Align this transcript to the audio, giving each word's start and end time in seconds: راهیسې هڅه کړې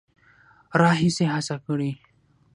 راهیسې 0.81 1.25
هڅه 1.33 1.55
کړې 1.65 1.91